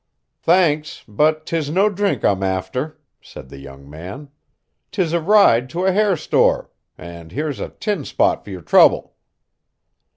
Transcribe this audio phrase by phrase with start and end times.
[0.41, 4.29] "Thanks, but 'tis no drink I'm afther," said the young man.
[4.91, 9.13] "'Tis a ride to a hair store, an' here's a tin spot fer yer trouble."